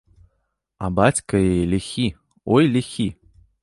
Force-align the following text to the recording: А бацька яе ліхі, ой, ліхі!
А 0.87 0.89
бацька 1.01 1.33
яе 1.51 1.63
ліхі, 1.77 2.07
ой, 2.57 2.65
ліхі! 2.77 3.09